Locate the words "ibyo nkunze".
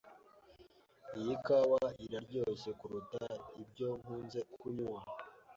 3.63-4.39